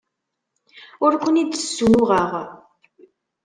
Ur 1.05 1.13
ken-id-ssunuɣeɣ. 1.23 2.31